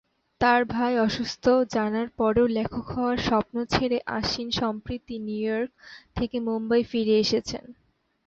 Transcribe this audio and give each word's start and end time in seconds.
তার 0.41 0.61
ভাই 0.65 0.93
অসুস্থ 0.99 1.43
জানার 1.73 2.09
পরে 2.19 2.41
লেখক 2.57 2.85
হওয়ার 2.93 3.17
স্বপ্ন 3.27 3.55
ছেড়ে 3.73 3.97
আশ্বিন 4.17 4.49
সম্প্রতি 4.61 5.15
নিউইয়র্ক 5.27 5.71
থেকে 6.17 6.37
মুম্বাই 6.47 6.81
ফিরে 6.91 7.15
এসেছেন। 7.19 7.63